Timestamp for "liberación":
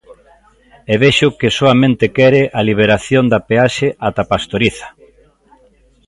2.69-3.23